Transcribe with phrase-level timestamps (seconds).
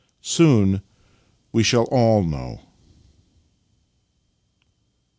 [0.23, 0.81] Soon
[1.51, 2.61] we shall all know.